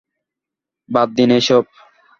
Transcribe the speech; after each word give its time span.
বাদ 0.89 1.09
দিন 1.17 1.29
এসব। 1.39 1.63